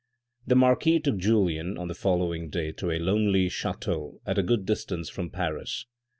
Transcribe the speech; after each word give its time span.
The 0.47 0.55
marquis 0.55 0.99
took 0.99 1.17
Julien 1.19 1.77
on 1.77 1.87
the 1.87 1.93
following 1.93 2.49
day 2.49 2.71
to 2.71 2.89
a 2.89 2.97
lonely 2.97 3.49
chateau 3.49 4.19
at 4.25 4.39
a 4.39 4.41
good 4.41 4.65
distance 4.65 5.09
from 5.11 5.29
Paris. 5.29 5.85